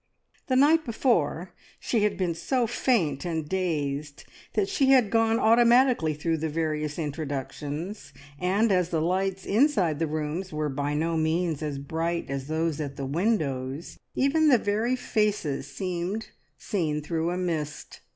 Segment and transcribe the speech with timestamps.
[0.47, 6.15] The night before she had been so faint and dazed that she had gone automatically
[6.15, 11.61] through the various introductions, and as the lights inside the rooms were by no means
[11.61, 17.37] as bright as those at the windows, even the very faces seemed seen through a
[17.37, 17.99] mist.